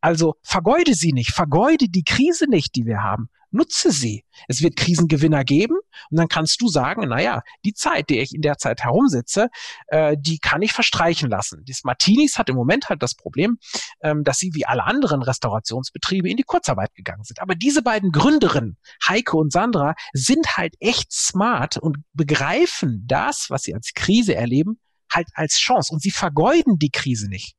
Also 0.00 0.36
vergeude 0.42 0.94
sie 0.94 1.12
nicht, 1.12 1.32
vergeude 1.32 1.88
die 1.88 2.04
Krise 2.04 2.48
nicht, 2.48 2.76
die 2.76 2.86
wir 2.86 3.02
haben. 3.02 3.28
Nutze 3.50 3.90
sie. 3.92 4.24
Es 4.46 4.62
wird 4.62 4.76
Krisengewinner 4.76 5.44
geben 5.44 5.76
und 6.10 6.18
dann 6.18 6.28
kannst 6.28 6.60
du 6.60 6.68
sagen, 6.68 7.08
naja, 7.08 7.42
die 7.64 7.74
Zeit, 7.74 8.10
die 8.10 8.18
ich 8.20 8.34
in 8.34 8.42
der 8.42 8.58
Zeit 8.58 8.82
herumsitze, 8.82 9.48
äh, 9.88 10.16
die 10.18 10.38
kann 10.38 10.62
ich 10.62 10.72
verstreichen 10.72 11.30
lassen. 11.30 11.64
Das 11.66 11.84
Martinis 11.84 12.38
hat 12.38 12.48
im 12.48 12.56
Moment 12.56 12.88
halt 12.88 13.02
das 13.02 13.14
Problem, 13.14 13.58
ähm, 14.02 14.24
dass 14.24 14.38
sie 14.38 14.54
wie 14.54 14.66
alle 14.66 14.84
anderen 14.84 15.22
Restaurationsbetriebe 15.22 16.28
in 16.28 16.36
die 16.36 16.42
Kurzarbeit 16.42 16.94
gegangen 16.94 17.24
sind. 17.24 17.40
Aber 17.40 17.54
diese 17.54 17.82
beiden 17.82 18.12
Gründerinnen, 18.12 18.76
Heike 19.06 19.36
und 19.36 19.52
Sandra, 19.52 19.94
sind 20.12 20.56
halt 20.56 20.74
echt 20.80 21.12
smart 21.12 21.76
und 21.76 21.98
begreifen 22.12 23.04
das, 23.06 23.46
was 23.48 23.62
sie 23.62 23.74
als 23.74 23.92
Krise 23.94 24.34
erleben, 24.34 24.78
halt 25.12 25.28
als 25.34 25.58
Chance. 25.58 25.92
Und 25.92 26.02
sie 26.02 26.10
vergeuden 26.10 26.78
die 26.78 26.90
Krise 26.90 27.28
nicht. 27.28 27.57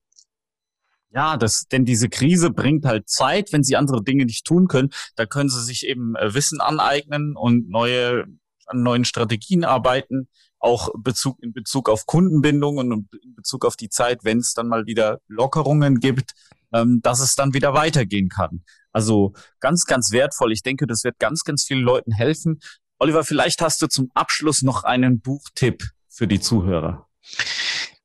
Ja, 1.12 1.38
das, 1.38 1.68
denn 1.68 1.86
diese 1.86 2.08
Krise 2.08 2.52
bringt 2.52 2.86
halt 2.86 3.10
Zeit, 3.10 3.52
wenn 3.52 3.64
sie 3.64 3.76
andere 3.76 4.04
Dinge 4.04 4.26
nicht 4.26 4.46
tun 4.46 4.68
können. 4.68 4.90
Da 5.16 5.26
können 5.26 5.50
sie 5.50 5.64
sich 5.64 5.88
eben 5.88 6.16
äh, 6.16 6.34
Wissen 6.34 6.62
aneignen 6.62 7.36
und 7.36 7.70
neue, 7.70 8.26
an 8.68 8.84
neuen 8.84 9.06
Strategien 9.06 9.66
arbeiten, 9.66 10.28
auch 10.60 10.90
Bezug, 10.96 11.42
in 11.42 11.52
Bezug 11.52 11.90
auf 11.90 12.06
Kundenbindung 12.06 12.78
und 12.78 12.92
in 13.24 13.36
Bezug 13.36 13.66
auf 13.66 13.76
die 13.76 13.90
Zeit, 13.90 14.24
wenn 14.24 14.38
es 14.38 14.54
dann 14.54 14.68
mal 14.68 14.86
wieder 14.86 15.20
Lockerungen 15.28 16.00
gibt, 16.00 16.34
ähm, 16.74 17.00
dass 17.02 17.20
es 17.22 17.34
dann 17.34 17.56
wieder 17.56 17.74
weitergehen 17.74 18.30
kann. 18.30 18.64
Also 18.92 19.34
ganz, 19.60 19.86
ganz 19.86 20.12
wertvoll. 20.12 20.52
Ich 20.52 20.62
denke, 20.62 20.86
das 20.86 21.04
wird 21.04 21.18
ganz, 21.18 21.44
ganz 21.44 21.64
vielen 21.64 21.82
Leuten 21.82 22.12
helfen. 22.12 22.60
Oliver, 23.00 23.24
vielleicht 23.24 23.62
hast 23.62 23.82
du 23.82 23.88
zum 23.88 24.12
Abschluss 24.14 24.62
noch 24.62 24.84
einen 24.84 25.22
Buchtipp 25.22 25.84
für 26.08 26.28
die 26.28 26.40
Zuhörer. 26.40 27.08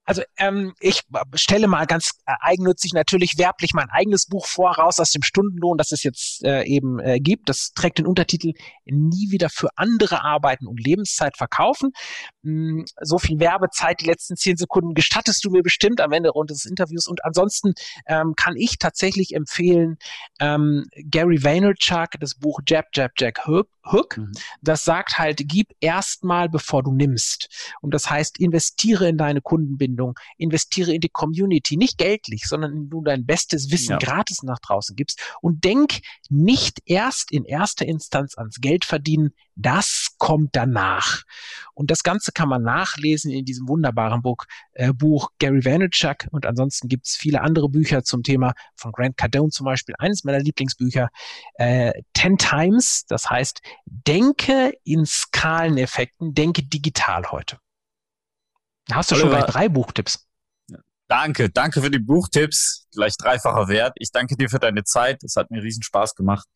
Also 0.05 0.23
ähm, 0.37 0.75
ich 0.81 1.03
stelle 1.35 1.67
mal 1.67 1.87
ganz 1.87 2.11
äh, 2.27 2.35
eigennützig 2.41 2.93
natürlich 2.93 3.39
werblich 3.39 3.73
mein 3.73 3.89
eigenes 3.91 4.27
Buch 4.27 4.47
vor, 4.47 4.77
raus 4.77 5.01
aus 5.01 5.11
dem 5.11 5.23
Stundenlohn, 5.23 5.79
das 5.79 5.93
es 5.93 6.03
jetzt 6.03 6.45
äh, 6.45 6.65
eben 6.65 6.99
äh, 7.01 7.21
gibt. 7.21 7.49
Das 7.49 7.73
trägt 7.75 7.99
den 7.99 8.07
Untertitel 8.07 8.53
Nie 8.85 9.31
wieder 9.31 9.49
für 9.49 9.71
andere 9.77 10.23
arbeiten 10.23 10.67
und 10.67 10.79
Lebenszeit 10.79 11.37
verkaufen. 11.37 11.93
Hm, 12.43 12.85
so 13.01 13.19
viel 13.19 13.41
Werbezeit, 13.41 14.03
die 14.03 14.07
letzten 14.07 14.37
zehn 14.37 14.57
Sekunden 14.57 14.93
gestattest 14.93 15.45
du 15.45 15.51
mir 15.51 15.63
bestimmt 15.63 16.01
am 16.01 16.13
Ende 16.13 16.31
des 16.49 16.67
Interviews. 16.67 17.07
Und 17.07 17.25
ansonsten 17.25 17.73
ähm, 18.07 18.35
kann 18.37 18.57
ich 18.57 18.79
tatsächlich 18.79 19.35
empfehlen 19.35 19.97
ähm, 20.39 20.85
Gary 21.11 21.43
Vaynerchuk, 21.43 22.21
das 22.21 22.35
Buch 22.35 22.61
Jab, 22.69 22.87
Jab, 22.95 23.13
Jack 23.17 23.47
Hook. 23.47 23.69
Hook. 23.91 24.17
Mhm. 24.17 24.33
Das 24.63 24.85
sagt 24.85 25.19
halt, 25.19 25.43
gib 25.45 25.69
erstmal, 25.81 26.49
bevor 26.49 26.83
du 26.83 26.93
nimmst. 26.93 27.75
Und 27.83 27.93
das 27.93 28.09
heißt, 28.09 28.41
investiere 28.41 29.09
in 29.09 29.19
deine 29.19 29.43
Kundenbindung 29.43 29.94
Kundenbindung, 29.95 30.19
investiere 30.37 30.93
in 30.93 31.01
die 31.01 31.09
Community, 31.09 31.77
nicht 31.77 31.99
geldlich, 31.99 32.45
sondern 32.47 32.89
du 32.89 33.03
dein 33.03 33.25
bestes 33.25 33.71
Wissen 33.71 33.93
ja. 33.93 33.99
gratis 33.99 34.43
nach 34.43 34.59
draußen 34.59 34.97
gibst 34.97 35.21
und 35.41 35.65
denk 35.65 36.01
nicht 36.29 36.81
erst 36.85 37.33
in 37.33 37.45
erster 37.45 37.87
Instanz 37.87 38.37
ans 38.37 38.61
Geld 38.61 38.85
verdienen, 38.85 39.33
das 39.57 40.15
kommt 40.19 40.51
danach. 40.53 41.23
Und 41.75 41.91
das 41.91 42.03
Ganze 42.03 42.33
kann 42.33 42.49
man 42.49 42.63
nachlesen 42.63 43.31
in 43.31 43.45
diesem 43.45 43.69
wunderbaren 43.69 44.23
Buch, 44.23 44.45
äh, 44.73 44.93
Buch 44.93 45.31
Gary 45.39 45.65
Vaynerchuk. 45.65 46.27
Und 46.31 46.47
ansonsten 46.47 46.89
gibt 46.89 47.07
es 47.07 47.17
viele 47.17 47.41
andere 47.41 47.69
Bücher 47.69 48.03
zum 48.03 48.23
Thema 48.23 48.55
von 48.75 48.93
Grant 48.93 49.17
Cardone 49.17 49.51
zum 49.51 49.65
Beispiel. 49.65 49.95
Eines 49.99 50.25
meiner 50.25 50.41
Lieblingsbücher, 50.41 51.09
äh, 51.55 51.93
Ten 52.13 52.37
Times. 52.37 53.05
Das 53.07 53.31
heißt, 53.31 53.61
denke 53.87 54.73
in 54.83 55.07
Skaleneffekten, 55.07 56.35
denke 56.35 56.65
digital 56.65 57.31
heute. 57.31 57.59
Hast 58.93 59.11
du 59.11 59.15
schon 59.15 59.31
gleich 59.31 59.45
drei 59.45 59.69
Buchtipps? 59.69 60.27
Danke, 61.07 61.51
danke 61.51 61.83
für 61.83 61.91
die 61.91 61.99
Buchtipps. 61.99 62.87
Gleich 62.93 63.17
dreifacher 63.17 63.69
Wert. 63.69 63.93
Ich 63.99 64.11
danke 64.11 64.37
dir 64.37 64.49
für 64.49 64.59
deine 64.59 64.85
Zeit. 64.85 65.23
Es 65.23 65.37
hat 65.37 65.51
mir 65.51 65.63
riesen 65.63 65.83
Spaß 65.83 66.15
gemacht. 66.15 66.47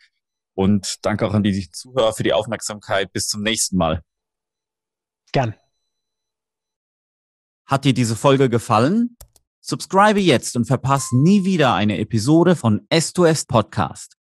Und 0.54 0.96
danke 1.04 1.26
auch 1.26 1.34
an 1.34 1.42
die 1.42 1.70
Zuhörer 1.70 2.12
für 2.12 2.22
die 2.22 2.32
Aufmerksamkeit. 2.32 3.12
Bis 3.12 3.28
zum 3.28 3.42
nächsten 3.42 3.76
Mal. 3.76 4.02
Gern. 5.32 5.54
Hat 7.66 7.84
dir 7.84 7.92
diese 7.92 8.16
Folge 8.16 8.48
gefallen? 8.48 9.16
Subscribe 9.60 10.18
jetzt 10.18 10.56
und 10.56 10.64
verpasse 10.64 11.16
nie 11.16 11.44
wieder 11.44 11.74
eine 11.74 11.98
Episode 11.98 12.56
von 12.56 12.86
S2S 12.88 13.46
Podcast. 13.46 14.17